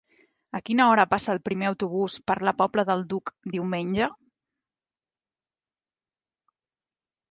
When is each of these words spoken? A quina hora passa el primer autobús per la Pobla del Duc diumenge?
A 0.59 0.61
quina 0.69 0.87
hora 0.93 1.03
passa 1.11 1.29
el 1.37 1.41
primer 1.49 1.67
autobús 1.73 2.15
per 2.31 2.37
la 2.49 2.55
Pobla 2.63 2.87
del 2.89 3.05
Duc 3.13 3.35
diumenge? 3.57 4.11